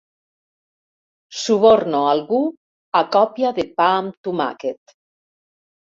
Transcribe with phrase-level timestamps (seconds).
[1.41, 2.41] Suborno algú
[3.03, 4.99] a còpia de pa amb tomàquet.